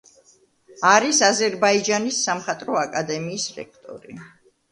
არის 0.91 1.19
აზერბაიჯანის 1.27 2.21
სამხატვრო 2.29 2.79
აკადემიის 2.85 3.45
რექტორი. 3.59 4.17